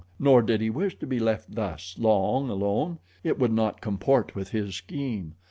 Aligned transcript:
Nor 0.17 0.41
did 0.41 0.61
he 0.61 0.71
wish 0.71 0.97
to 0.97 1.05
be 1.05 1.19
left 1.19 1.53
thus 1.53 1.95
long 1.99 2.49
alone. 2.49 2.97
It 3.23 3.37
would 3.37 3.51
not 3.53 3.81
comport 3.81 4.33
with 4.33 4.49
his 4.49 4.73
scheme. 4.75 5.35